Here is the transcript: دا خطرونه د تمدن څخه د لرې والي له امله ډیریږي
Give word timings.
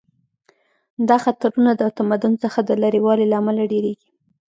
دا 1.09 1.17
خطرونه 1.23 1.71
د 1.81 1.83
تمدن 1.97 2.33
څخه 2.43 2.59
د 2.63 2.71
لرې 2.81 2.99
والي 3.05 3.25
له 3.29 3.35
امله 3.41 3.63
ډیریږي 3.71 4.09